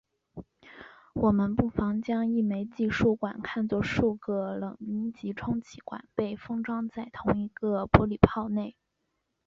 [1.13, 8.75] 我们不妨将一枚计数管看作数个冷阴极充气管被封装在同一个玻璃泡内。